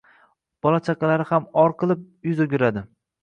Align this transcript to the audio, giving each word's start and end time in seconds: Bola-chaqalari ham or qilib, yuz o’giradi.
Bola-chaqalari 0.65 1.27
ham 1.33 1.45
or 1.65 1.75
qilib, 1.83 2.01
yuz 2.31 2.41
o’giradi. 2.49 2.85